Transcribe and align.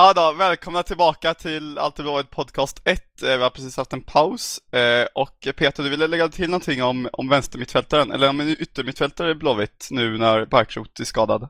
Ja 0.00 0.12
då, 0.12 0.32
välkomna 0.32 0.82
tillbaka 0.82 1.34
till 1.34 1.78
Alltid 1.78 2.04
Blåvitt 2.04 2.30
podcast 2.30 2.80
1. 2.84 3.22
Eh, 3.22 3.36
vi 3.36 3.42
har 3.42 3.50
precis 3.50 3.76
haft 3.76 3.92
en 3.92 4.02
paus 4.02 4.60
eh, 4.72 5.06
och 5.14 5.48
Peter, 5.56 5.82
du 5.82 5.88
ville 5.88 6.06
lägga 6.06 6.28
till 6.28 6.50
någonting 6.50 6.82
om, 6.82 7.08
om 7.12 7.28
vänstermittfältaren, 7.28 8.12
eller 8.12 8.28
om 8.28 8.40
en 8.40 8.48
yttermittfältare 8.48 9.30
i 9.30 9.34
Blåvitt 9.34 9.88
nu 9.90 10.18
när 10.18 10.46
Barkrot 10.46 11.00
är 11.00 11.04
skadad? 11.04 11.48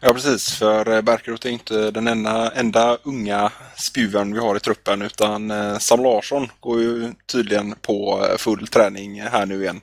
Ja 0.00 0.12
precis, 0.12 0.54
för 0.54 0.90
eh, 0.90 1.00
Barkrot 1.00 1.44
är 1.44 1.50
inte 1.50 1.90
den 1.90 2.08
enda, 2.08 2.50
enda 2.50 2.98
unga 3.02 3.52
spjuvern 3.76 4.32
vi 4.32 4.40
har 4.40 4.56
i 4.56 4.60
truppen 4.60 5.02
utan 5.02 5.52
Sam 5.80 6.02
Larsson 6.02 6.48
går 6.60 6.80
ju 6.80 7.12
tydligen 7.32 7.74
på 7.82 8.26
full 8.38 8.66
träning 8.66 9.22
här 9.22 9.46
nu 9.46 9.62
igen. 9.62 9.80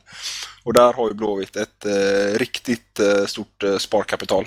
Och 0.66 0.74
där 0.74 0.94
har 0.94 1.08
ju 1.08 1.14
Blåvitt 1.14 1.56
ett 1.56 1.86
eh, 1.86 2.40
riktigt 2.40 3.00
eh, 3.00 3.26
stort 3.26 3.64
eh, 3.64 3.78
sparkapital. 3.78 4.46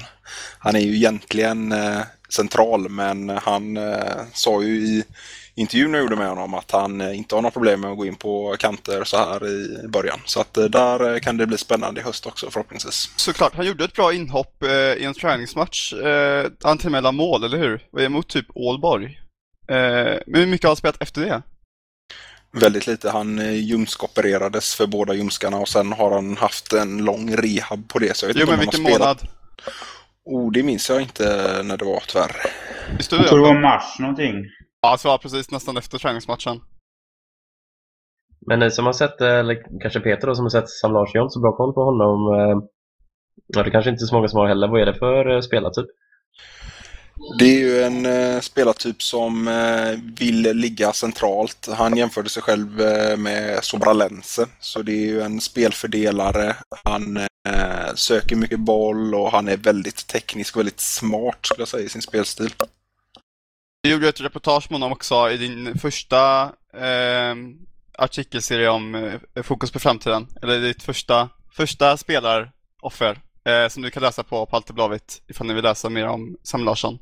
Han 0.59 0.77
är 0.77 0.81
ju 0.81 0.97
egentligen 0.97 1.75
central 2.29 2.89
men 2.89 3.29
han 3.29 3.77
eh, 3.77 4.23
sa 4.33 4.63
ju 4.63 4.77
i 4.77 5.05
intervjun 5.59 5.95
jag 5.95 6.03
gjorde 6.03 6.17
med 6.17 6.29
honom 6.29 6.55
att 6.55 6.71
han 6.71 7.01
eh, 7.01 7.19
inte 7.19 7.35
har 7.35 7.43
några 7.43 7.53
problem 7.53 7.81
med 7.81 7.91
att 7.91 7.97
gå 7.97 8.07
in 8.07 8.17
på 8.17 8.57
kanter 8.59 9.05
så 9.05 9.17
här 9.17 9.47
i 9.47 9.89
början. 9.89 10.21
Så 10.25 10.41
att 10.41 10.57
eh, 10.57 10.65
där 10.65 11.19
kan 11.19 11.37
det 11.37 11.47
bli 11.47 11.59
spännande 11.59 12.01
i 12.01 12.05
höst 12.05 12.27
också 12.27 12.51
förhoppningsvis. 12.51 13.11
Såklart, 13.17 13.55
han 13.55 13.67
gjorde 13.67 13.85
ett 13.85 13.95
bra 13.95 14.13
inhopp 14.13 14.63
eh, 14.63 14.71
i 14.71 15.05
en 15.05 15.15
träningsmatch. 15.15 15.93
Eh, 15.93 16.47
han 16.63 16.79
till 16.79 16.91
med 16.91 17.15
mål, 17.15 17.45
eller 17.45 17.59
hur? 17.59 18.09
Mot 18.09 18.29
typ 18.29 18.47
Ålborg. 18.55 19.21
Eh, 19.69 20.19
men 20.27 20.41
hur 20.41 20.47
mycket 20.47 20.65
har 20.65 20.71
han 20.71 20.77
spelat 20.77 21.03
efter 21.03 21.21
det? 21.21 21.43
Väldigt 22.53 22.87
lite. 22.87 23.11
Han 23.11 23.57
ljumskopererades 23.57 24.75
för 24.75 24.87
båda 24.87 25.15
ljumskarna 25.15 25.57
och 25.57 25.69
sen 25.69 25.93
har 25.93 26.11
han 26.11 26.37
haft 26.37 26.73
en 26.73 27.05
lång 27.05 27.37
rehab 27.37 27.89
på 27.89 27.99
det. 27.99 28.17
Så 28.17 28.25
jag 28.25 28.29
vet 28.29 28.37
jo, 28.37 28.43
inte 28.43 28.53
men 28.53 28.61
vilken 28.61 28.83
månad? 28.83 29.29
Oh, 30.31 30.53
det 30.53 30.63
minns 30.63 30.91
jag 30.91 31.03
inte 31.03 31.25
när 31.65 31.77
det 31.77 31.85
var 31.85 32.03
tyvärr. 32.09 32.33
Visst 32.97 33.13
jag 33.13 33.27
tror 33.27 33.39
det 33.39 33.45
var 33.45 33.61
mars 33.61 33.99
någonting. 33.99 34.35
Ja, 34.83 34.97
det 35.03 35.09
var 35.09 35.19
precis 35.19 35.51
nästan 35.51 35.77
efter 35.77 35.99
träningsmatchen. 35.99 36.61
Men 38.47 38.59
ni 38.59 38.71
som 38.71 38.87
har 38.87 38.93
sett, 38.93 39.21
eller 39.21 39.81
kanske 39.81 40.01
Peter 40.01 40.27
då 40.27 40.35
som 40.35 40.45
har 40.45 40.51
sett 40.51 40.69
Sam 40.69 40.93
Larsson, 40.93 41.21
har 41.21 41.29
så 41.29 41.41
bra 41.41 41.53
koll 41.57 41.73
på 41.75 41.85
honom. 41.85 42.19
Eh, 42.35 42.57
ja, 43.47 43.63
det 43.63 43.71
kanske 43.71 43.91
inte 43.91 44.05
är 44.05 44.07
så 44.07 44.15
många 44.15 44.29
som 44.29 44.39
har 44.41 44.49
heller. 44.49 44.69
Vad 44.69 44.81
är 44.81 44.87
det 44.87 44.95
för 44.95 45.35
eh, 45.35 45.41
spelartyp? 45.41 45.87
Det 47.39 47.45
är 47.45 47.59
ju 47.59 47.83
en 47.83 48.07
eh, 48.07 48.41
spelartyp 48.41 49.03
som 49.03 49.49
eh, 49.49 49.99
vill 50.19 50.43
ligga 50.43 50.93
centralt. 50.93 51.69
Han 51.73 51.97
jämförde 51.97 52.29
sig 52.29 52.43
själv 52.43 52.81
eh, 52.81 53.17
med 53.17 53.65
Sobralense. 53.65 54.47
Så 54.61 54.83
det 54.83 54.93
är 54.93 55.07
ju 55.07 55.23
en 55.23 55.41
spelfördelare. 55.41 56.57
Han 56.85 57.17
eh, 57.17 57.95
söker 57.95 58.37
mycket 58.37 58.61
boll 58.61 59.15
och 59.15 59.33
han 59.33 59.49
är 59.49 59.57
väldigt 59.57 60.07
teknisk 60.07 60.57
och 60.57 60.61
väldigt 60.61 60.81
smart 60.81 61.39
skulle 61.43 61.61
jag 61.61 61.69
säga 61.69 61.85
i 61.85 61.89
sin 61.89 62.03
spelstil. 62.03 62.55
Du 63.83 63.91
gjorde 63.91 64.09
ett 64.09 64.21
reportage 64.21 64.71
med 64.71 64.81
honom 64.81 64.93
också 64.93 65.31
i 65.31 65.37
din 65.37 65.79
första 65.79 66.43
eh, 66.75 67.35
artikelserie 67.99 68.69
om 68.69 68.95
eh, 68.95 69.43
Fokus 69.43 69.71
på 69.71 69.79
framtiden. 69.79 70.27
Eller 70.43 70.61
ditt 70.61 70.83
första, 70.83 71.29
första 71.53 71.97
spelaroffer 71.97 73.19
eh, 73.49 73.69
som 73.69 73.83
du 73.83 73.91
kan 73.91 74.03
läsa 74.03 74.23
på 74.23 74.47
på 74.47 74.57
Alltid 74.57 74.75
Blåvitt 74.75 75.23
ifall 75.29 75.47
ni 75.47 75.55
vill 75.55 75.65
läsa 75.65 75.89
mer 75.91 76.07
om 76.07 76.37
Sam 76.43 76.65
Larsson. 76.65 76.99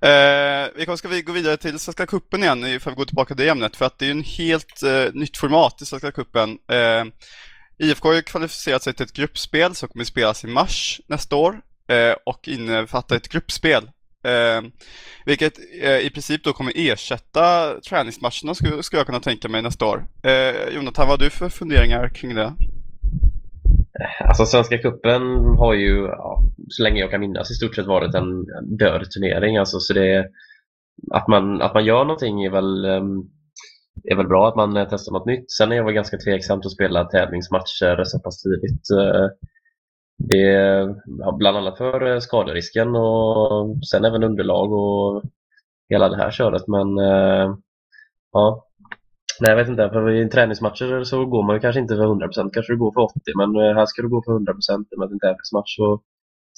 Eh, 0.00 0.86
vi 0.88 0.96
ska 0.96 1.08
vi 1.08 1.22
gå 1.22 1.32
vidare 1.32 1.56
till 1.56 1.78
Svenska 1.78 2.06
Cupen 2.06 2.42
igen 2.42 2.64
ifall 2.64 2.92
vi 2.92 2.96
går 2.96 3.04
tillbaka 3.04 3.34
till 3.34 3.44
det 3.44 3.50
ämnet 3.50 3.76
för 3.76 3.84
att 3.84 3.98
det 3.98 4.06
är 4.06 4.10
en 4.10 4.24
helt 4.24 4.82
eh, 4.82 5.04
nytt 5.12 5.36
format 5.36 5.82
i 5.82 5.86
Svenska 5.86 6.12
Cupen. 6.12 6.58
Eh, 6.68 7.04
IFK 7.78 8.08
har 8.08 8.14
ju 8.14 8.22
kvalificerat 8.22 8.82
sig 8.82 8.94
till 8.94 9.04
ett 9.04 9.12
gruppspel 9.12 9.74
som 9.74 9.88
kommer 9.88 10.04
spelas 10.04 10.44
i 10.44 10.46
mars 10.46 11.00
nästa 11.06 11.36
år 11.36 11.60
eh, 11.88 12.14
och 12.26 12.48
innefattar 12.48 13.16
ett 13.16 13.28
gruppspel 13.28 13.88
Eh, 14.24 14.62
vilket 15.24 15.58
eh, 15.82 15.98
i 15.98 16.10
princip 16.10 16.44
då 16.44 16.52
kommer 16.52 16.72
ersätta 16.76 17.74
träningsmatcherna 17.88 18.54
skulle, 18.54 18.82
skulle 18.82 19.00
jag 19.00 19.06
kunna 19.06 19.20
tänka 19.20 19.48
mig 19.48 19.62
nästa 19.62 19.86
år. 19.86 20.06
Eh, 20.22 20.74
Jonathan, 20.74 21.08
vad 21.08 21.20
har 21.20 21.24
du 21.24 21.30
för 21.30 21.48
funderingar 21.48 22.08
kring 22.08 22.34
det? 22.34 22.54
Eh, 24.00 24.28
alltså 24.28 24.46
Svenska 24.46 24.78
Kuppen 24.78 25.22
har 25.58 25.74
ju, 25.74 26.06
ja, 26.06 26.42
så 26.68 26.82
länge 26.82 27.00
jag 27.00 27.10
kan 27.10 27.20
minnas, 27.20 27.50
i 27.50 27.54
stort 27.54 27.74
sett 27.74 27.86
varit 27.86 28.14
en 28.14 28.44
död 28.76 29.10
turnering. 29.10 29.56
Alltså, 29.56 29.80
så 29.80 29.92
det, 29.92 30.30
att, 31.12 31.28
man, 31.28 31.62
att 31.62 31.74
man 31.74 31.84
gör 31.84 32.04
någonting 32.04 32.44
är 32.44 32.50
väl, 32.50 32.84
ehm, 32.84 33.22
är 34.04 34.16
väl 34.16 34.28
bra, 34.28 34.48
att 34.48 34.56
man 34.56 34.76
eh, 34.76 34.86
testar 34.90 35.12
något 35.12 35.26
nytt. 35.26 35.50
Sen 35.50 35.72
är 35.72 35.76
jag 35.76 35.84
väl 35.84 35.94
ganska 35.94 36.18
tveksam 36.18 36.60
till 36.60 36.68
att 36.68 36.72
spela 36.72 37.04
tävlingsmatcher 37.04 38.04
så 38.04 38.18
pass 38.18 38.42
tidigt. 38.42 38.90
Eh, 38.90 39.28
det 40.18 40.42
är 40.42 40.94
bland 41.38 41.56
annat 41.56 41.78
för 41.78 42.20
skaderisken 42.20 42.96
och 42.96 43.76
sen 43.90 44.04
även 44.04 44.24
underlag 44.24 44.72
och 44.72 45.22
hela 45.88 46.08
det 46.08 46.16
här 46.16 46.30
köret. 46.30 46.68
Men 46.68 46.88
ja, 48.32 48.63
Nej, 49.40 49.50
jag 49.50 49.56
vet 49.56 49.68
inte. 49.68 49.90
För 49.92 50.10
i 50.10 50.28
träningsmatcher 50.28 51.04
så 51.04 51.26
går 51.26 51.42
man 51.46 51.56
ju 51.56 51.60
kanske 51.60 51.80
inte 51.80 51.96
för 51.96 52.06
100%. 52.06 52.50
Kanske 52.52 52.72
du 52.72 52.78
går 52.78 52.92
för 52.92 53.00
80%. 53.00 53.10
Men 53.40 53.50
eh, 53.62 53.74
här 53.76 53.86
ska 53.86 54.02
du 54.02 54.08
gå 54.08 54.22
för 54.22 54.32
100% 54.32 54.98
med 54.98 55.10
en 55.12 55.20
tävlingsmatch. 55.20 55.78
Och 55.78 56.02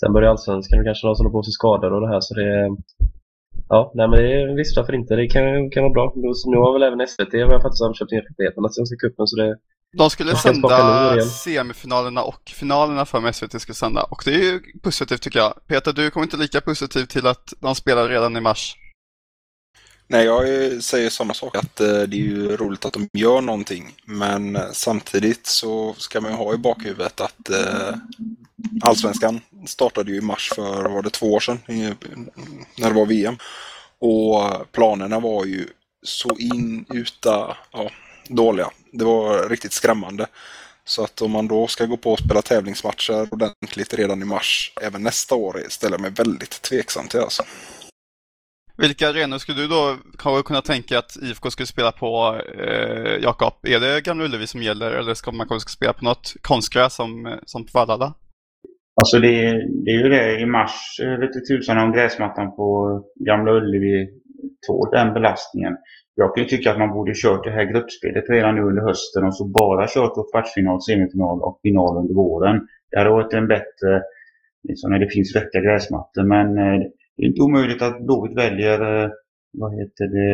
sen 0.00 0.12
börjar 0.12 0.31
allsvenskan 0.31 0.78
och 0.78 0.84
kanske 0.84 1.06
någon 1.06 1.16
som 1.16 1.32
på 1.32 1.42
sig 1.42 1.53
skador 1.53 1.92
och 1.92 2.00
det 2.00 2.09
här. 2.09 2.20
Så 2.20 2.34
det 2.34 2.76
Ja, 3.69 3.92
nej 3.94 4.09
men 4.09 4.19
det 4.19 4.42
är, 4.42 4.56
visst 4.56 4.76
varför 4.76 4.92
inte. 4.92 5.16
Det 5.16 5.26
kan, 5.26 5.70
kan 5.70 5.82
vara 5.82 5.92
bra. 5.92 6.12
Nu 6.47 6.56
har 6.56 6.72
väl 6.72 6.82
även 6.82 7.09
SVT 7.09 7.32
vad 7.32 7.54
jag 7.56 7.62
fattar 7.62 7.94
köpt 7.94 8.12
in 8.12 8.20
rättigheterna 8.28 8.69
till 8.69 8.75
Svenska 8.75 8.97
cupen 8.97 9.26
så 9.26 9.36
det 9.36 9.56
de 9.97 10.10
skulle 10.10 10.36
sända 10.36 11.20
semifinalerna 11.20 12.22
och 12.22 12.42
finalerna 12.54 13.04
för 13.04 13.20
mig 13.20 13.32
SVT 13.32 13.60
skulle 13.60 13.75
sända. 13.75 14.03
Och 14.03 14.22
det 14.25 14.34
är 14.34 14.38
ju 14.38 14.60
positivt 14.82 15.22
tycker 15.22 15.38
jag. 15.38 15.54
Peter, 15.66 15.92
du 15.92 16.10
kommer 16.10 16.26
inte 16.26 16.36
lika 16.36 16.60
positiv 16.60 17.04
till 17.04 17.26
att 17.26 17.53
de 17.60 17.75
spelar 17.75 18.09
redan 18.09 18.36
i 18.36 18.41
mars? 18.41 18.76
Nej, 20.08 20.24
jag 20.24 20.44
säger 20.82 21.10
samma 21.10 21.34
sak 21.34 21.56
att 21.56 21.80
eh, 21.80 21.86
det 21.86 22.16
är 22.16 22.20
ju 22.20 22.56
roligt 22.56 22.84
att 22.84 22.92
de 22.92 23.08
gör 23.12 23.40
någonting. 23.40 23.94
Men 24.04 24.58
samtidigt 24.72 25.46
så 25.46 25.94
ska 25.98 26.20
man 26.20 26.30
ju 26.30 26.36
ha 26.36 26.54
i 26.54 26.58
bakhuvudet 26.58 27.20
att 27.20 27.50
eh, 27.50 27.94
Allsvenskan 28.82 29.40
startade 29.66 30.10
ju 30.10 30.18
i 30.18 30.20
mars 30.20 30.52
för, 30.54 30.88
var 30.88 31.02
det 31.02 31.10
två 31.10 31.32
år 31.32 31.40
sedan, 31.40 31.58
när 32.76 32.88
det 32.88 32.94
var 32.94 33.06
VM. 33.06 33.36
Och 33.98 34.72
planerna 34.72 35.20
var 35.20 35.44
ju 35.44 35.66
så 36.02 36.36
inuta 36.38 37.56
ja, 37.72 37.90
dåliga. 38.28 38.70
Det 38.92 39.04
var 39.04 39.48
riktigt 39.48 39.72
skrämmande. 39.72 40.26
Så 40.84 41.04
att 41.04 41.22
om 41.22 41.30
man 41.30 41.48
då 41.48 41.66
ska 41.66 41.86
gå 41.86 41.96
på 41.96 42.12
och 42.12 42.18
spela 42.18 42.42
tävlingsmatcher 42.42 43.28
ordentligt 43.30 43.94
redan 43.94 44.22
i 44.22 44.24
mars 44.24 44.72
även 44.82 45.02
nästa 45.02 45.34
år 45.34 45.62
ställer 45.68 45.94
jag 45.94 46.00
mig 46.00 46.10
väldigt 46.10 46.62
tveksam 46.62 47.08
till 47.08 47.20
alltså. 47.20 47.42
Vilka 48.78 49.09
arenor 49.09 49.38
skulle 49.38 49.60
du 49.62 49.69
då 49.69 49.97
kunna 50.44 50.62
tänka 50.62 50.98
att 50.98 51.16
IFK 51.22 51.50
skulle 51.50 51.66
spela 51.66 51.92
på, 51.92 52.41
eh, 52.59 53.22
Jakob? 53.22 53.54
Är 53.62 53.81
det 53.81 54.04
Gamla 54.04 54.25
Ullevi 54.25 54.47
som 54.47 54.62
gäller 54.62 54.91
eller 54.91 55.14
ska 55.14 55.32
man 55.32 55.48
kanske 55.48 55.70
spela 55.70 55.92
på 55.92 56.04
något 56.04 56.34
konstgräs 56.41 56.94
som, 56.94 57.38
som 57.47 57.65
på 57.65 57.70
Vallala? 57.75 58.15
Alltså 59.00 59.19
det, 59.19 59.53
det 59.84 59.91
är 59.91 60.03
ju 60.03 60.09
det 60.09 60.41
i 60.41 60.47
mars, 60.47 61.00
eh, 61.03 61.19
vet 61.19 61.32
du 61.32 61.41
tusan 61.41 61.78
om 61.78 61.92
gräsmattan 61.92 62.56
på 62.56 63.03
Gamla 63.26 63.53
Ullevi 63.53 64.09
tål 64.66 64.88
den 64.92 65.15
belastningen. 65.15 65.76
Jag 66.15 66.34
kan 66.34 66.44
ju 66.44 66.48
tycka 66.48 66.70
att 66.70 66.78
man 66.78 66.92
borde 66.92 67.12
kört 67.15 67.44
det 67.44 67.50
här 67.50 67.65
gruppspelet 67.65 68.31
redan 68.31 68.54
nu 68.54 68.62
under 68.62 68.82
hösten 68.82 69.25
och 69.25 69.36
så 69.36 69.44
bara 69.44 69.88
kört 69.88 70.15
på 70.15 70.22
kvartsfinal, 70.32 70.82
semifinal 70.82 71.42
och 71.42 71.59
final 71.62 71.97
under 71.97 72.15
våren. 72.15 72.66
Det 72.91 72.98
hade 72.98 73.10
varit 73.10 73.32
en 73.32 73.48
bättre, 73.48 74.03
liksom 74.69 74.91
när 74.91 74.98
det 74.98 75.09
finns 75.09 75.36
vettiga 75.36 75.62
gräsmattor. 75.62 76.22
Men 76.22 76.59
eh, 76.59 76.82
det 77.16 77.22
är 77.22 77.27
inte 77.27 77.43
omöjligt 77.43 77.82
att 77.82 78.00
Blåvitt 78.06 78.37
väljer 78.37 79.03
eh, 79.04 79.10
vad 79.59 79.72
heter 79.81 80.06
det, 80.16 80.31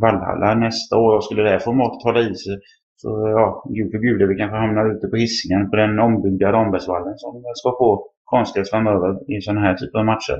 Vallhalla 0.00 0.54
nästa 0.54 0.96
år 0.96 1.16
och 1.16 1.24
skulle 1.24 1.42
det 1.42 1.50
här 1.50 1.58
formatet 1.58 2.02
hålla 2.02 2.20
i 2.20 2.34
sig 2.34 2.56
så 2.96 3.08
ja, 3.08 3.64
gud 3.74 3.90
förbjude 3.92 4.26
vi 4.26 4.36
kanske 4.36 4.56
hamnar 4.56 4.96
ute 4.96 5.06
på 5.08 5.16
hissingen 5.16 5.70
på 5.70 5.76
den 5.76 5.98
ombyggda 5.98 6.52
Rambergsvallen 6.52 7.18
som 7.18 7.42
ska 7.54 7.70
få 7.70 8.10
konstgräs 8.24 8.70
framöver 8.70 9.36
i 9.36 9.40
sådana 9.40 9.60
här 9.60 9.74
typer 9.74 9.98
av 9.98 10.04
matcher. 10.04 10.38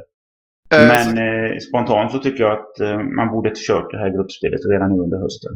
Äh, 0.75 0.89
Men 0.89 1.05
så... 1.05 1.23
eh, 1.23 1.59
spontant 1.69 2.13
så 2.13 2.19
tycker 2.19 2.45
jag 2.45 2.53
att 2.53 2.81
eh, 2.81 2.99
man 2.99 3.29
borde 3.29 3.53
kört 3.55 3.91
det 3.91 3.99
här 3.99 4.11
gruppspelet 4.11 4.61
redan 4.71 4.93
nu 4.93 5.03
under 5.03 5.19
hösten. 5.19 5.53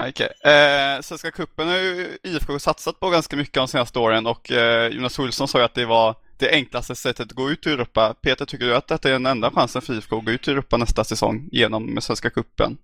Okej. 0.00 0.10
Okay. 0.10 0.52
Eh, 0.52 1.00
Svenska 1.00 1.30
cupen 1.30 1.68
har 1.68 1.76
ju 1.76 2.06
IFK 2.22 2.58
satsat 2.58 3.00
på 3.00 3.10
ganska 3.10 3.36
mycket 3.36 3.54
de 3.54 3.68
senaste 3.68 3.98
åren 3.98 4.26
och 4.26 4.52
eh, 4.52 4.88
Jonas 4.88 5.18
Olsson 5.18 5.48
sa 5.48 5.58
ju 5.58 5.64
att 5.64 5.74
det 5.74 5.86
var 5.86 6.14
det 6.38 6.50
enklaste 6.50 6.94
sättet 6.94 7.26
att 7.26 7.32
gå 7.32 7.50
ut 7.50 7.66
i 7.66 7.70
Europa. 7.70 8.14
Peter, 8.22 8.44
tycker 8.44 8.64
du 8.64 8.76
att 8.76 8.88
detta 8.88 9.08
är 9.08 9.12
den 9.12 9.26
enda 9.26 9.50
chansen 9.50 9.82
för 9.82 9.94
IFK 9.94 10.18
att 10.18 10.24
gå 10.24 10.30
ut 10.30 10.48
i 10.48 10.50
Europa 10.50 10.76
nästa 10.76 11.04
säsong 11.04 11.48
genom 11.52 12.00
Svenska 12.00 12.30
cupen? 12.30 12.76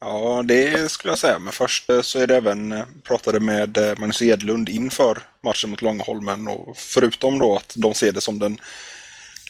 Ja, 0.00 0.42
det 0.44 0.90
skulle 0.90 1.12
jag 1.12 1.18
säga. 1.18 1.38
Men 1.38 1.52
först 1.52 1.90
eh, 1.90 2.00
så 2.00 2.18
är 2.18 2.26
det 2.26 2.36
även, 2.36 2.72
eh, 2.72 2.84
pratade 3.02 3.40
med 3.40 3.78
eh, 3.78 3.98
Magnus 3.98 4.22
Edlund 4.22 4.68
inför 4.68 5.18
matchen 5.44 5.70
mot 5.70 5.82
Långholmen 5.82 6.48
och 6.48 6.76
förutom 6.76 7.38
då 7.38 7.56
att 7.56 7.74
de 7.76 7.94
ser 7.94 8.12
det 8.12 8.20
som 8.20 8.38
den 8.38 8.58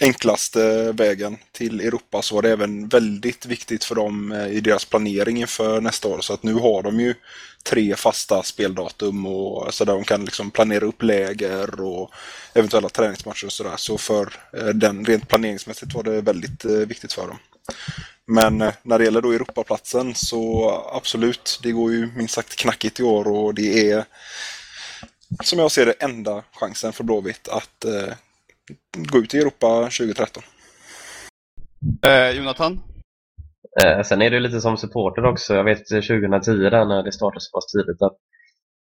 enklaste 0.00 0.93
vägen 0.93 1.38
till 1.52 1.81
Europa 1.81 2.23
så 2.23 2.35
var 2.35 2.43
det 2.43 2.50
även 2.50 2.88
väldigt 2.88 3.47
viktigt 3.47 3.85
för 3.85 3.94
dem 3.94 4.32
eh, 4.32 4.49
i 4.49 4.61
deras 4.61 4.85
planering 4.85 5.41
inför 5.41 5.81
nästa 5.81 6.08
år. 6.08 6.20
Så 6.20 6.32
att 6.32 6.43
nu 6.43 6.55
har 6.55 6.82
de 6.82 7.00
ju 7.00 7.14
tre 7.62 7.97
fasta 7.97 8.43
speldatum 8.43 9.26
och 9.26 9.75
så 9.75 9.85
där 9.85 9.93
de 9.93 10.05
kan 10.05 10.25
liksom 10.25 10.50
planera 10.50 10.85
upp 10.85 11.02
läger 11.02 11.81
och 11.81 12.11
eventuella 12.55 12.88
träningsmatcher 12.88 13.47
och 13.47 13.52
sådär. 13.52 13.76
Så 13.76 13.99
för 13.99 14.32
eh, 14.56 14.67
den 14.67 15.05
rent 15.05 15.29
planeringsmässigt 15.29 15.94
var 15.94 16.02
det 16.02 16.20
väldigt 16.20 16.64
eh, 16.64 16.70
viktigt 16.70 17.12
för 17.12 17.26
dem. 17.26 17.38
Men 18.26 18.58
när 18.82 18.99
det 18.99 19.05
gäller 19.05 19.23
då 19.23 19.32
Europaplatsen 19.32 20.14
så 20.14 20.70
absolut, 20.94 21.61
det 21.62 21.73
går 21.73 21.93
ju 21.93 22.08
minst 22.17 22.35
sagt 22.35 22.56
knackigt 22.56 23.00
i 23.00 23.02
år 23.02 23.29
och 23.29 23.55
det 23.55 23.91
är 23.91 24.05
som 25.43 25.58
jag 25.58 25.73
ser 25.73 25.87
det 25.87 25.93
enda 25.93 26.43
chansen 26.52 26.93
för 26.93 27.05
Blåvitt 27.05 27.49
att 27.49 27.85
gå 29.12 29.19
ut 29.19 29.34
i 29.34 29.38
Europa 29.38 29.82
2013. 29.82 30.43
Eh, 32.06 32.31
Jonathan? 32.37 32.81
Eh, 33.82 34.02
sen 34.02 34.22
är 34.22 34.31
det 34.31 34.40
lite 34.40 34.61
som 34.61 34.76
supporter 34.76 35.25
också. 35.25 35.55
Jag 35.55 35.64
vet 35.64 35.87
2010 35.88 36.52
där 36.52 36.84
när 36.84 37.02
det 37.02 37.12
startade 37.12 37.40
så 37.40 37.56
pass 37.56 37.72
tidigt 37.72 38.02
att 38.02 38.17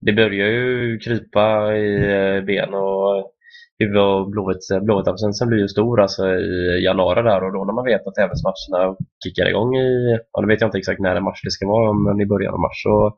det 0.02 0.14
börjar 0.14 0.48
ju 0.48 1.00
krypa 1.00 1.76
i 1.76 1.96
eh, 1.96 2.46
ben 2.46 2.74
och 2.74 3.32
huvud 3.80 3.98
och 3.98 4.30
Blåvitt, 4.32 4.68
Blåvitt 4.82 5.48
blir 5.48 5.60
ju 5.60 5.68
stor 5.68 6.02
alltså 6.02 6.24
i 6.36 6.84
januari 6.84 7.22
där 7.24 7.44
och 7.44 7.54
då 7.54 7.66
när 7.66 7.74
man 7.74 7.86
vet 7.86 8.08
att 8.08 8.16
tävlingsmatcherna 8.16 8.96
kickar 9.24 9.50
igång 9.50 9.76
i, 9.76 10.18
ja 10.32 10.42
nu 10.42 10.48
vet 10.48 10.62
jag 10.62 10.68
inte 10.68 10.78
exakt 10.78 11.00
när 11.00 11.16
en 11.16 11.24
match 11.24 11.42
det 11.44 11.52
ska 11.52 11.68
vara, 11.68 11.94
men 11.94 12.22
i 12.22 12.26
början 12.26 12.54
av 12.54 12.60
mars 12.60 12.84
så 12.84 13.18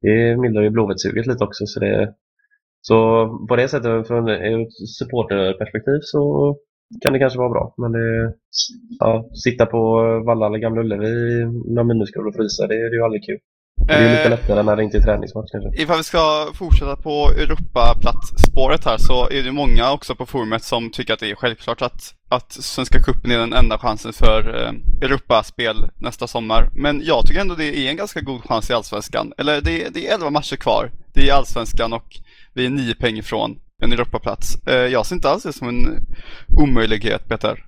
det 0.00 0.36
mildrar 0.36 0.62
ju 0.62 0.70
Blåvitt-suget 0.70 1.26
lite 1.26 1.44
också 1.44 1.66
så 1.66 1.80
det 1.80 2.14
så 2.88 3.28
på 3.48 3.56
det 3.56 3.68
sättet 3.68 4.06
från 4.06 4.28
ett 4.28 4.72
supporterperspektiv 4.98 5.98
så 6.02 6.54
kan 7.02 7.12
det 7.12 7.18
kanske 7.18 7.38
vara 7.38 7.50
bra. 7.50 7.74
Men 7.76 7.92
det, 7.92 8.34
ja, 8.98 9.30
sitta 9.44 9.66
på 9.66 9.80
Valla 10.26 10.46
eller 10.46 10.58
Gamla 10.58 10.80
Ullevi 10.80 11.44
med 11.74 11.86
minusgrader 11.86 12.28
och 12.28 12.34
frysa, 12.34 12.66
det, 12.66 12.74
det 12.74 12.94
är 12.94 13.00
ju 13.00 13.04
aldrig 13.04 13.24
kul. 13.26 13.38
Det 13.86 13.94
är 13.94 14.10
lite 14.10 14.24
eh, 14.24 14.30
lättare 14.30 14.62
när 14.62 14.76
det 14.76 14.84
inte 14.84 14.98
är 14.98 15.02
träningsmatch 15.02 15.50
kanske. 15.52 15.82
Ifall 15.82 15.96
vi 15.96 16.04
ska 16.04 16.46
fortsätta 16.54 16.96
på 16.96 17.30
Europaplatsspåret 17.30 18.84
här 18.84 18.96
så 18.98 19.28
är 19.30 19.42
det 19.42 19.52
många 19.52 19.92
också 19.92 20.14
på 20.14 20.26
forumet 20.26 20.62
som 20.62 20.90
tycker 20.90 21.14
att 21.14 21.20
det 21.20 21.30
är 21.30 21.34
självklart 21.34 21.82
att, 21.82 22.14
att 22.28 22.52
Svenska 22.52 22.98
Cupen 23.02 23.30
är 23.30 23.38
den 23.38 23.52
enda 23.52 23.78
chansen 23.78 24.12
för 24.12 24.64
eh, 24.64 25.04
Europaspel 25.06 25.76
nästa 25.98 26.26
sommar. 26.26 26.68
Men 26.72 27.02
jag 27.04 27.26
tycker 27.26 27.40
ändå 27.40 27.54
det 27.54 27.78
är 27.78 27.90
en 27.90 27.96
ganska 27.96 28.20
god 28.20 28.42
chans 28.44 28.70
i 28.70 28.72
Allsvenskan. 28.72 29.32
Eller 29.38 29.60
det, 29.60 29.88
det 29.94 30.08
är 30.08 30.14
11 30.14 30.30
matcher 30.30 30.56
kvar. 30.56 30.90
Det 31.14 31.28
är 31.28 31.34
Allsvenskan 31.34 31.92
och 31.92 32.20
vi 32.54 32.66
är 32.66 32.70
nio 32.70 32.94
poäng 32.94 33.18
ifrån 33.18 33.58
en 33.82 33.92
Europaplats. 33.92 34.54
Eh, 34.66 34.74
jag 34.74 35.06
ser 35.06 35.14
inte 35.14 35.28
alls 35.28 35.42
det 35.42 35.52
som 35.52 35.68
en 35.68 36.06
omöjlighet, 36.58 37.28
Peter. 37.28 37.66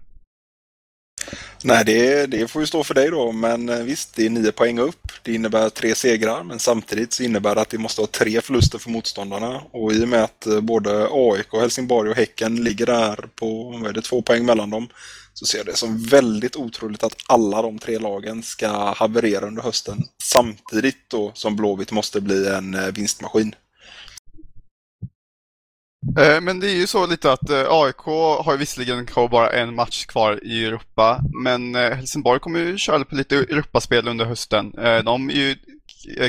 Nej, 1.62 1.84
det, 1.84 2.26
det 2.26 2.48
får 2.48 2.62
ju 2.62 2.66
stå 2.66 2.84
för 2.84 2.94
dig 2.94 3.10
då, 3.10 3.32
men 3.32 3.68
eh, 3.68 3.78
visst, 3.78 4.14
det 4.14 4.26
är 4.26 4.30
nio 4.30 4.52
poäng 4.52 4.78
upp. 4.78 5.12
Det 5.22 5.34
innebär 5.34 5.70
tre 5.70 5.94
segrar, 5.94 6.42
men 6.42 6.58
samtidigt 6.58 7.12
så 7.12 7.22
innebär 7.22 7.54
det 7.54 7.60
att 7.60 7.70
det 7.70 7.78
måste 7.78 8.02
ha 8.02 8.06
tre 8.06 8.40
förluster 8.40 8.78
för 8.78 8.90
motståndarna. 8.90 9.62
Och 9.70 9.92
i 9.92 10.04
och 10.04 10.08
med 10.08 10.24
att 10.24 10.46
eh, 10.46 10.60
både 10.60 11.08
AIK, 11.10 11.52
Helsingborg 11.52 12.10
och 12.10 12.16
Häcken 12.16 12.56
ligger 12.64 12.86
där 12.86 13.28
på, 13.34 13.78
vad 13.80 13.90
är 13.90 13.92
det, 13.92 14.02
två 14.02 14.22
poäng 14.22 14.44
mellan 14.46 14.70
dem, 14.70 14.88
så 15.34 15.46
ser 15.46 15.58
jag 15.58 15.66
det 15.66 15.76
som 15.76 16.02
väldigt 16.02 16.56
otroligt 16.56 17.02
att 17.02 17.16
alla 17.26 17.62
de 17.62 17.78
tre 17.78 17.98
lagen 17.98 18.42
ska 18.42 18.94
haverera 18.96 19.46
under 19.46 19.62
hösten 19.62 20.02
samtidigt 20.22 21.10
då 21.10 21.32
som 21.34 21.56
Blåvitt 21.56 21.92
måste 21.92 22.20
bli 22.20 22.48
en 22.48 22.74
eh, 22.74 22.86
vinstmaskin. 22.86 23.54
Eh, 26.18 26.40
men 26.40 26.60
det 26.60 26.70
är 26.70 26.74
ju 26.74 26.86
så 26.86 27.06
lite 27.06 27.32
att 27.32 27.50
eh, 27.50 27.66
AIK 27.68 28.04
har 28.44 28.56
visserligen 28.56 29.06
bara 29.30 29.50
en 29.50 29.74
match 29.74 30.06
kvar 30.06 30.40
i 30.42 30.64
Europa, 30.64 31.20
men 31.44 31.74
eh, 31.74 31.90
Helsingborg 31.90 32.40
kommer 32.40 32.60
ju 32.60 32.78
köra 32.78 33.04
på 33.04 33.14
lite 33.14 33.36
Europaspel 33.36 34.08
under 34.08 34.24
hösten. 34.24 34.72
De 35.04 35.30
är 35.30 35.34
ju 35.34 35.56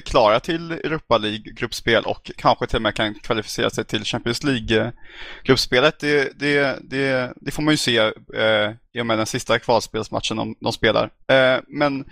klara 0.05 0.39
till 0.39 0.71
Europa 0.71 1.17
League-gruppspel 1.17 2.03
och 2.03 2.31
kanske 2.37 2.67
till 2.67 2.75
och 2.75 2.81
med 2.81 2.95
kan 2.95 3.13
kvalificera 3.13 3.69
sig 3.69 3.85
till 3.85 4.03
Champions 4.03 4.43
League-gruppspelet. 4.43 5.99
Det, 5.99 6.39
det, 6.39 6.79
det, 6.81 7.33
det, 7.35 7.51
får 7.51 7.63
man 7.63 7.73
ju 7.73 7.77
se 7.77 7.97
eh, 7.97 8.71
i 8.93 9.01
och 9.01 9.05
med 9.05 9.17
den 9.17 9.25
sista 9.25 9.59
kvalspelsmatchen 9.59 10.37
de, 10.37 10.55
de 10.59 10.73
spelar. 10.73 11.03
Eh, 11.03 11.59
men 11.67 12.05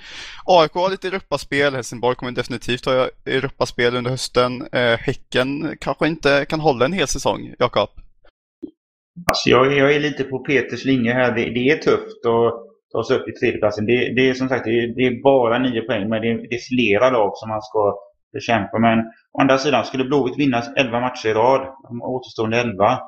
AIK 0.46 0.74
har 0.74 0.90
lite 0.90 1.08
Europaspel, 1.08 1.74
Helsingborg 1.74 2.16
kommer 2.16 2.32
definitivt 2.32 2.86
ha 2.86 3.10
Europaspel 3.26 3.96
under 3.96 4.12
hösten. 4.12 4.68
Eh, 4.72 4.98
häcken 5.00 5.78
kanske 5.82 6.08
inte 6.08 6.46
kan 6.46 6.60
hålla 6.60 6.86
en 6.86 6.94
hel 6.94 7.08
säsong, 7.08 7.54
Jakob? 7.60 7.90
Alltså 9.28 9.50
jag, 9.50 9.74
jag 9.78 9.94
är 9.94 10.00
lite 10.00 10.24
på 10.24 10.40
Peters 10.40 10.86
linje 10.86 11.14
här. 11.14 11.32
Det, 11.32 11.46
det 11.46 11.70
är 11.70 11.78
tufft 11.78 12.26
och 12.26 12.73
ta 12.94 13.04
sig 13.04 13.18
upp 13.18 13.28
i 13.28 13.32
tredjeplatsen. 13.32 13.86
Det, 13.86 14.14
det 14.16 14.30
är 14.30 14.34
som 14.34 14.50
sagt 14.50 14.66
det 14.66 14.80
är, 14.80 14.88
det 14.96 15.04
är 15.08 15.24
bara 15.24 15.60
nio 15.60 15.82
poäng, 15.82 16.10
men 16.10 16.22
det 16.22 16.30
är, 16.32 16.38
det 16.50 16.56
är 16.56 16.68
flera 16.72 17.10
lag 17.10 17.32
som 17.36 17.50
man 17.50 17.62
ska 17.62 17.96
bekämpa. 18.34 18.80
Men 18.80 19.00
å 19.34 19.42
andra 19.42 19.58
sidan, 19.58 19.86
skulle 19.86 20.04
Blåvitt 20.04 20.40
vinna 20.40 20.62
11 20.78 21.00
matcher 21.00 21.28
i 21.28 21.34
rad, 21.34 21.62
de 21.90 22.02
återstående 22.02 22.58
11, 22.58 23.00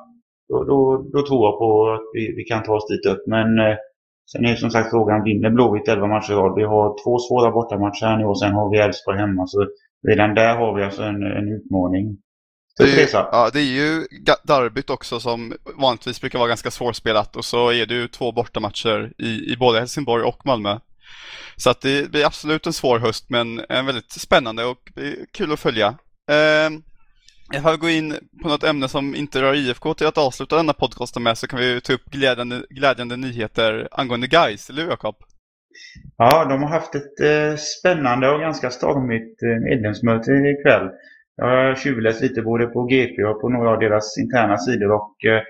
då, 0.48 0.64
då, 0.64 0.78
då, 1.12 1.26
tror 1.26 1.40
jag 1.46 1.58
på 1.58 1.68
att 1.94 2.06
vi, 2.14 2.34
vi, 2.36 2.44
kan 2.44 2.62
ta 2.62 2.72
oss 2.74 2.88
dit 2.88 3.06
upp. 3.12 3.22
Men 3.26 3.58
eh, 3.58 3.76
sen 4.32 4.44
är 4.44 4.54
som 4.54 4.70
sagt 4.70 4.90
frågan, 4.90 5.24
vinner 5.24 5.50
Blåvitt 5.50 5.88
11 5.88 6.06
matcher 6.06 6.32
i 6.32 6.36
rad? 6.36 6.54
Vi 6.56 6.64
har 6.64 7.04
två 7.04 7.18
svåra 7.18 7.50
bortamatcher 7.50 8.06
här 8.06 8.16
nu 8.16 8.24
och 8.24 8.40
sen 8.40 8.52
har 8.52 8.70
vi 8.70 8.78
Elfsborg 8.78 9.18
hemma. 9.18 9.46
Så 9.46 9.66
redan 10.08 10.34
där 10.34 10.56
har 10.56 10.74
vi 10.74 10.82
alltså 10.82 11.02
en, 11.02 11.22
en 11.22 11.48
utmaning. 11.48 12.18
Det 12.78 13.02
är, 13.02 13.08
ja, 13.12 13.50
det 13.52 13.60
är 13.60 13.62
ju 13.62 14.06
derbyt 14.42 14.90
också 14.90 15.20
som 15.20 15.54
vanligtvis 15.76 16.20
brukar 16.20 16.38
vara 16.38 16.48
ganska 16.48 16.70
svårspelat 16.70 17.36
och 17.36 17.44
så 17.44 17.72
är 17.72 17.86
det 17.86 17.94
ju 17.94 18.08
två 18.08 18.32
bortamatcher 18.32 19.12
i, 19.18 19.52
i 19.52 19.56
både 19.56 19.78
Helsingborg 19.78 20.24
och 20.24 20.46
Malmö. 20.46 20.78
Så 21.56 21.70
att 21.70 21.80
det 21.80 22.10
blir 22.10 22.26
absolut 22.26 22.66
en 22.66 22.72
svår 22.72 22.98
höst 22.98 23.30
men 23.30 23.64
en 23.68 23.86
väldigt 23.86 24.12
spännande 24.12 24.64
och 24.64 24.78
kul 25.32 25.52
att 25.52 25.60
följa. 25.60 25.98
Eh, 26.30 26.70
jag 27.52 27.62
får 27.62 27.76
gå 27.76 27.88
in 27.88 28.14
på 28.42 28.48
något 28.48 28.64
ämne 28.64 28.88
som 28.88 29.14
inte 29.14 29.42
rör 29.42 29.54
IFK 29.54 29.94
till 29.94 30.06
att 30.06 30.18
avsluta 30.18 30.56
denna 30.56 30.72
podcasten 30.72 31.22
med 31.22 31.38
så 31.38 31.46
kan 31.46 31.58
vi 31.58 31.80
ta 31.80 31.92
upp 31.92 32.04
glädjande, 32.04 32.62
glädjande 32.70 33.16
nyheter 33.16 33.88
angående 33.92 34.26
guys, 34.26 34.70
eller 34.70 34.82
hur 34.82 34.90
Jakob? 34.90 35.16
Ja, 36.16 36.44
de 36.44 36.62
har 36.62 36.70
haft 36.70 36.94
ett 36.94 37.20
eh, 37.20 37.56
spännande 37.56 38.28
och 38.28 38.40
ganska 38.40 38.70
stormigt 38.70 39.42
eh, 39.42 39.48
medlemsmöte 39.48 40.30
ikväll. 40.32 40.90
Jag 41.36 41.46
har 41.46 41.74
tjuvläst 41.74 42.22
lite 42.22 42.42
både 42.42 42.66
på 42.66 42.84
GP 42.84 43.24
och 43.24 43.40
på 43.40 43.48
några 43.48 43.70
av 43.70 43.78
deras 43.78 44.18
interna 44.18 44.58
sidor 44.58 44.90
och 44.90 45.24
eh, 45.24 45.42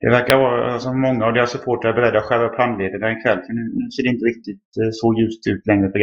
det 0.00 0.10
verkar 0.10 0.36
vara 0.36 0.78
som 0.78 1.00
många 1.00 1.26
av 1.26 1.32
deras 1.32 1.50
supportrar 1.50 1.90
är 1.90 1.94
beredda 1.94 2.18
att 2.18 2.24
skära 2.24 2.46
upp 2.46 2.58
handlederna 2.58 3.12
ikväll. 3.12 3.38
För 3.46 3.52
nu 3.52 3.90
ser 3.90 4.02
det 4.02 4.08
inte 4.08 4.24
riktigt 4.24 4.76
eh, 4.82 4.88
så 4.92 5.14
ljust 5.20 5.46
ut 5.46 5.66
längre 5.66 5.90
för. 5.90 6.00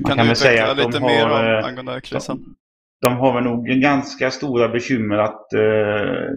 Man 0.00 0.08
kan, 0.08 0.16
kan 0.16 0.26
du 0.26 0.32
utveckla 0.32 0.74
lite 0.74 0.98
de 0.98 1.06
mer 1.06 1.26
har, 1.26 1.54
om 1.54 1.58
eh, 1.58 1.64
angående 1.64 2.00
krisen? 2.00 2.36
De, 2.36 3.08
de 3.08 3.16
har 3.16 3.34
väl 3.34 3.44
nog 3.44 3.66
ganska 3.66 4.30
stora 4.30 4.68
bekymmer 4.68 5.18
att 5.18 5.46
uh, 5.54 6.30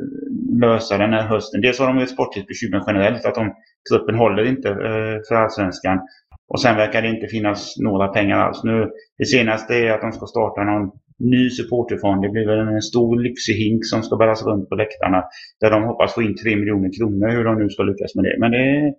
lösa 0.61 0.97
den 0.97 1.13
här 1.13 1.27
hösten. 1.27 1.61
Dels 1.61 1.79
har 1.79 1.87
de 1.87 1.97
ett 1.97 2.09
sportligt 2.09 2.47
bekymmer 2.47 2.83
generellt, 2.87 3.25
att 3.25 3.35
de, 3.35 3.53
truppen 3.89 4.15
håller 4.15 4.43
inte 4.45 4.69
uh, 4.69 5.19
för 5.27 5.35
allsvenskan. 5.35 5.99
Och 6.47 6.61
sen 6.61 6.75
verkar 6.75 7.01
det 7.01 7.09
inte 7.09 7.27
finnas 7.27 7.75
några 7.77 8.07
pengar 8.07 8.37
alls. 8.37 8.63
Nu, 8.63 8.89
det 9.17 9.25
senaste 9.25 9.73
är 9.73 9.91
att 9.91 10.01
de 10.01 10.11
ska 10.11 10.25
starta 10.25 10.63
någon 10.63 10.91
ny 11.19 11.49
supporterfond. 11.49 12.21
Det 12.21 12.29
blir 12.29 12.47
väl 12.47 12.59
en 12.59 12.81
stor 12.81 13.19
lyxig 13.19 13.53
hink 13.53 13.85
som 13.85 14.03
ska 14.03 14.15
bäras 14.15 14.45
runt 14.45 14.69
på 14.69 14.75
läktarna. 14.75 15.23
Där 15.59 15.71
de 15.71 15.83
hoppas 15.83 16.13
få 16.13 16.21
in 16.21 16.35
3 16.35 16.55
miljoner 16.55 16.89
kronor, 16.97 17.29
hur 17.29 17.43
de 17.43 17.59
nu 17.59 17.69
ska 17.69 17.83
lyckas 17.83 18.15
med 18.15 18.25
det. 18.25 18.35
Men 18.39 18.51
det 18.51 18.57
är, 18.57 18.93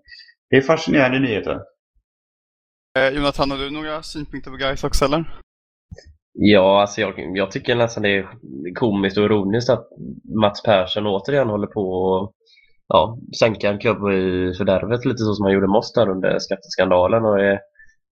det 0.51 0.57
är 0.57 0.61
fascinerande 0.61 1.19
nyheter. 1.19 1.61
Eh, 2.99 3.09
Jonathan, 3.09 3.51
har 3.51 3.59
du 3.59 3.71
några 3.71 4.03
synpunkter 4.03 4.51
på 4.51 4.57
guys 4.57 4.85
också 4.85 5.05
eller? 5.05 5.25
Ja, 6.39 6.81
alltså 6.81 7.01
jag, 7.01 7.37
jag 7.37 7.51
tycker 7.51 7.75
nästan 7.75 8.03
det 8.03 8.17
är 8.17 8.27
komiskt 8.75 9.19
och 9.19 9.25
ironiskt 9.25 9.71
att 9.71 9.89
Mats 10.41 10.63
Persson 10.63 11.07
återigen 11.07 11.49
håller 11.49 11.67
på 11.67 11.81
och 11.81 12.33
ja, 12.89 13.19
sänka 13.39 13.71
en 13.71 13.79
klubb 13.79 14.13
i 14.13 14.55
fördärvet 14.59 15.05
lite 15.05 15.19
så 15.19 15.35
som 15.35 15.45
han 15.45 15.55
gjorde 15.55 15.67
Most 15.67 15.95
där 15.95 16.09
under 16.09 16.39
skatteskandalen. 16.39 17.25
Och 17.25 17.41
är, 17.41 17.61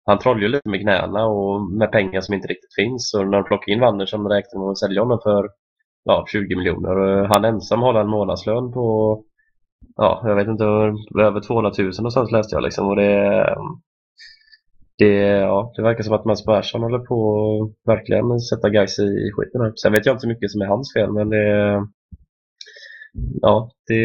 han 0.05 0.19
trollar 0.19 0.41
ju 0.41 0.49
lite 0.49 0.69
med 0.69 0.81
knäna 0.81 1.27
och 1.27 1.61
med 1.61 1.93
pengar 1.93 2.21
som 2.21 2.35
inte 2.35 2.49
riktigt 2.49 2.75
finns. 2.75 3.15
Och 3.15 3.27
när 3.27 3.39
de 3.39 3.45
plockar 3.45 3.73
in 3.73 3.81
Wanderson 3.81 4.29
räknar 4.29 4.61
man 4.61 4.71
att 4.71 4.79
sälja 4.79 5.01
honom 5.01 5.21
för 5.23 5.49
ja, 6.05 6.25
20 6.29 6.57
miljoner. 6.57 7.23
Eh, 7.23 7.29
han 7.29 7.45
ensam 7.45 7.83
har 7.83 7.95
en 7.95 8.09
månadslön 8.09 8.73
på 8.73 9.19
ja, 9.97 10.23
jag 10.25 10.37
vet 10.37 10.49
inte, 10.49 10.65
över 11.21 11.41
200 11.41 11.73
000 11.79 11.87
någonstans 11.87 12.33
läste 12.33 12.57
jag 12.57 12.63
liksom. 12.63 12.89
Och 12.89 12.97
det, 12.97 13.47
det, 14.99 15.15
ja, 15.27 15.73
det 15.77 15.83
verkar 15.83 16.03
som 16.03 16.15
att 16.15 16.25
Mats 16.25 16.45
Persson 16.45 16.83
håller 16.83 16.99
på 16.99 17.17
att 17.63 17.95
verkligen 17.97 18.41
sätta 18.41 18.71
guys 18.71 18.99
i 18.99 19.31
skiten 19.33 19.61
här. 19.61 19.73
Sen 19.77 19.93
vet 19.93 20.07
jag 20.07 20.13
inte 20.13 20.23
så 20.23 20.29
mycket 20.29 20.51
som 20.51 20.63
är 20.63 20.67
hans 20.67 20.93
fel, 20.93 21.13
men 21.13 21.29
det, 21.29 21.77
ja, 23.43 23.71
det, 23.87 24.05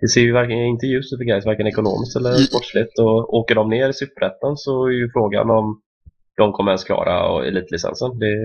det 0.00 0.08
ser 0.08 0.20
ju 0.20 0.32
verkligen 0.32 0.66
inte 0.66 0.86
ljust 0.86 1.12
ut 1.12 1.18
för 1.18 1.24
Gais, 1.24 1.46
varken 1.46 1.66
ekonomiskt 1.66 2.16
eller 2.16 2.32
sportsligt. 2.32 2.98
Och 2.98 3.34
åker 3.34 3.54
de 3.54 3.68
ner 3.70 3.88
i 3.88 3.92
Superettan 3.92 4.56
så 4.56 4.86
är 4.86 4.90
ju 4.90 5.10
frågan 5.12 5.50
om 5.50 5.80
de 6.36 6.52
kommer 6.52 6.70
ens 6.70 6.84
klara 6.84 7.46
elitlicensen. 7.46 8.18
Det... 8.18 8.36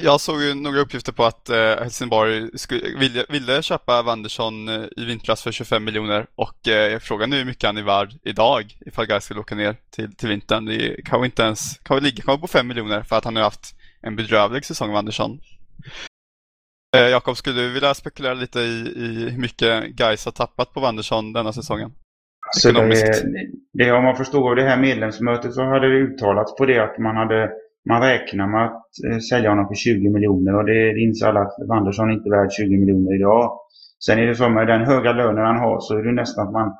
Jag 0.00 0.20
såg 0.20 0.42
ju 0.42 0.54
några 0.54 0.80
uppgifter 0.80 1.12
på 1.12 1.24
att 1.24 1.48
eh, 1.48 1.56
Helsingborg 1.56 2.58
skulle, 2.58 2.98
ville, 2.98 3.24
ville 3.28 3.62
köpa 3.62 4.02
Wanderson 4.02 4.68
eh, 4.68 4.84
i 4.96 5.04
vintras 5.04 5.42
för 5.42 5.52
25 5.52 5.84
miljoner 5.84 6.26
och 6.34 6.68
eh, 6.68 6.98
frågan 6.98 7.32
är 7.32 7.36
hur 7.36 7.44
mycket 7.44 7.66
han 7.66 7.76
är 7.76 7.82
värd 7.82 8.14
idag 8.22 8.78
ifall 8.86 9.06
Gais 9.06 9.24
skulle 9.24 9.40
åka 9.40 9.54
ner 9.54 9.76
till, 9.90 10.16
till 10.16 10.28
vintern. 10.28 10.64
Det 10.64 11.04
kan 11.04 11.24
inte 11.24 11.42
ens, 11.42 11.78
kan 11.78 12.02
ligga 12.02 12.36
på 12.36 12.46
5 12.46 12.66
miljoner 12.66 13.02
för 13.02 13.16
att 13.16 13.24
han 13.24 13.36
har 13.36 13.42
haft 13.42 13.74
en 14.00 14.16
bedrövlig 14.16 14.64
säsong 14.64 14.92
Wanderson. 14.92 15.40
Eh, 16.94 17.08
Jakob, 17.10 17.36
skulle 17.36 17.60
du 17.60 17.72
vilja 17.72 17.94
spekulera 17.94 18.34
lite 18.34 18.58
i, 18.58 18.92
i 18.96 19.30
hur 19.30 19.40
mycket 19.40 19.96
Gais 19.96 20.24
har 20.24 20.32
tappat 20.32 20.74
på 20.74 20.80
Wanderson 20.80 21.32
denna 21.32 21.52
säsongen? 21.52 21.90
Så 22.52 22.72
det, 22.72 23.22
det, 23.72 23.92
om 23.92 24.04
man 24.04 24.16
förstår 24.16 24.50
av 24.50 24.56
det 24.56 24.62
här 24.62 24.80
medlemsmötet 24.80 25.54
så 25.54 25.62
hade 25.62 25.88
det 25.88 25.98
uttalats 25.98 26.56
på 26.56 26.66
det 26.66 26.78
att 26.78 26.98
man 26.98 27.16
hade 27.16 27.50
man 27.88 28.02
räknar 28.02 28.46
med 28.46 28.64
att 28.64 28.86
eh, 29.06 29.18
sälja 29.18 29.50
honom 29.50 29.68
för 29.68 29.74
20 29.74 30.10
miljoner 30.10 30.54
och 30.56 30.64
det 30.64 31.00
inser 31.00 31.26
alla 31.26 31.40
att 31.40 31.68
Wanderson 31.68 32.10
är 32.10 32.14
inte 32.14 32.30
värd 32.30 32.52
20 32.52 32.78
miljoner 32.78 33.16
idag. 33.16 33.58
Sen 34.06 34.18
är 34.18 34.26
det 34.26 34.34
så 34.34 34.48
med 34.48 34.66
den 34.66 34.84
höga 34.84 35.12
lönen 35.12 35.44
han 35.44 35.56
har 35.56 35.80
så 35.80 35.98
är 35.98 36.02
det 36.02 36.12
nästan 36.12 36.46
att 36.46 36.52
man 36.52 36.72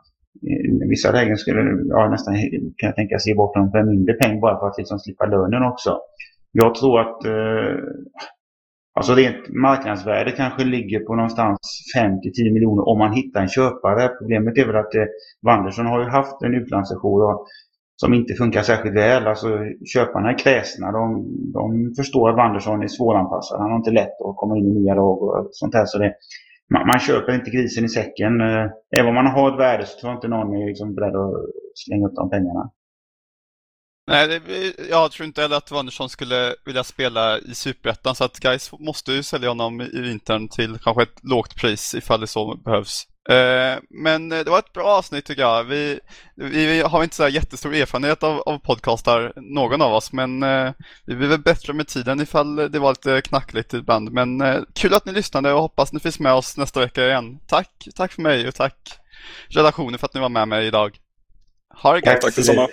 i 0.85 0.89
vissa 0.89 1.13
lägen 1.13 1.37
skulle 1.37 1.61
ja, 1.89 2.09
nästan 2.09 2.35
kan 2.77 2.87
jag 2.89 2.97
tänka 2.97 3.19
sig 3.19 3.33
ge 3.33 3.37
bort 3.37 3.55
honom 3.57 3.71
för 3.71 3.83
mindre 3.83 4.15
pengar 4.15 4.41
bara 4.41 4.59
för 4.59 4.67
att 4.67 4.79
liksom 4.79 4.99
slippa 4.99 5.27
lönen 5.27 5.63
också. 5.63 5.99
Jag 6.53 6.75
tror 6.75 7.01
att 7.01 7.25
eh, 7.25 7.75
alltså 8.95 9.15
rent 9.15 9.49
marknadsvärde 9.49 10.31
kanske 10.31 10.65
ligger 10.65 11.01
på 11.01 11.15
någonstans 11.15 11.59
5-10 11.97 12.53
miljoner 12.53 12.89
om 12.89 12.99
man 12.99 13.13
hittar 13.13 13.41
en 13.41 13.49
köpare. 13.49 14.09
Problemet 14.09 14.59
är 14.59 14.67
väl 14.67 14.77
att 14.77 14.95
eh, 14.95 15.05
Wanderson 15.43 15.87
har 15.87 16.01
ju 16.01 16.09
haft 16.09 16.43
en 16.43 16.55
utlandssejour 16.55 17.47
som 17.97 18.15
inte 18.15 18.35
funkar 18.35 18.63
särskilt 18.63 18.97
väl. 18.97 19.27
Alltså 19.27 19.49
köparna 19.95 20.31
är 20.31 20.39
kräsna. 20.39 20.93
De, 20.93 21.27
de 21.53 21.95
förstår 21.97 22.31
att 22.31 22.37
Wanderson 22.37 22.83
är 22.83 22.89
svåranpassad. 22.89 23.61
Han 23.61 23.71
har 23.71 23.77
inte 23.77 23.91
lätt 23.91 24.21
att 24.21 24.37
komma 24.37 24.59
in 24.59 24.67
i 24.67 24.81
nya 24.81 24.95
lag 24.95 25.23
och 25.23 25.49
sånt 25.51 25.73
där. 25.73 25.87
Så 25.87 25.99
det, 25.99 26.15
man, 26.73 26.87
man 26.87 26.99
köper 26.99 27.35
inte 27.35 27.51
grisen 27.51 27.85
i 27.85 27.89
säcken. 27.89 28.41
Eh, 28.41 28.67
även 28.97 29.09
om 29.09 29.15
man 29.15 29.27
har 29.27 29.53
ett 29.53 29.61
värde 29.61 29.87
så 29.87 30.01
tror 30.01 30.11
jag 30.11 30.17
inte 30.17 30.29
någon 30.29 30.57
är 30.57 30.67
liksom 30.67 30.95
beredd 30.95 31.17
att 31.17 31.35
slänga 31.75 32.07
upp 32.07 32.15
de 32.15 32.31
pengarna. 32.31 32.71
Nej, 34.07 34.29
det, 34.29 34.75
jag 34.91 35.13
tror 35.13 35.27
inte 35.27 35.43
heller 35.43 35.57
att 35.57 35.71
Wanderson 35.71 36.11
skulle 36.11 36.55
vilja 36.65 36.85
spela 36.85 37.39
i 37.39 37.55
Superettan 37.55 38.15
så 38.15 38.25
att 38.25 38.39
guys 38.39 38.73
måste 38.73 39.13
ju 39.13 39.23
sälja 39.23 39.49
honom 39.49 39.81
i 39.81 40.01
vintern 40.01 40.49
till 40.49 40.79
kanske 40.79 41.03
ett 41.03 41.19
lågt 41.23 41.57
pris 41.57 41.95
ifall 41.95 42.21
det 42.21 42.27
så 42.27 42.57
behövs. 42.57 43.07
Eh, 43.29 43.79
men 43.91 44.29
det 44.29 44.45
var 44.45 44.59
ett 44.59 44.73
bra 44.73 44.85
avsnitt 44.85 45.25
tycker 45.25 45.43
jag. 45.43 45.65
Vi, 45.65 46.01
vi 46.35 46.81
har 46.81 47.03
inte 47.03 47.17
så 47.17 47.23
här 47.23 47.31
jättestor 47.31 47.75
erfarenhet 47.75 48.23
av, 48.23 48.41
av 48.41 48.59
podcastar, 48.59 49.33
någon 49.37 49.83
av 49.83 49.93
oss, 49.93 50.13
men 50.13 50.43
eh, 50.43 50.73
vi 51.07 51.15
blir 51.15 51.29
väl 51.29 51.41
bättre 51.41 51.73
med 51.73 51.89
tiden 51.89 52.21
ifall 52.21 52.57
det 52.57 52.79
var 52.79 52.91
lite 52.91 53.23
knackligt 53.29 53.75
ibland. 53.75 54.13
Men 54.13 54.41
eh, 54.41 54.61
kul 54.75 54.95
att 54.95 55.05
ni 55.05 55.13
lyssnade 55.13 55.53
och 55.53 55.63
hoppas 55.63 55.93
ni 55.93 56.01
finns 56.01 56.21
med 56.21 56.33
oss 56.33 56.57
nästa 56.57 56.81
vecka 56.81 57.07
igen. 57.07 57.39
Tack, 57.47 57.89
tack 57.95 58.13
för 58.13 58.23
mig 58.23 58.49
och 58.49 58.55
tack 58.55 58.77
redaktionen 59.49 59.99
för 59.99 60.07
att 60.07 60.15
ni 60.15 60.21
var 60.21 60.29
med 60.29 60.49
mig 60.49 60.67
idag. 60.67 60.97
Ha 61.83 61.93
det 61.93 62.11
gött! 62.11 62.21
Tack 62.21 62.37
detsamma. 62.37 62.69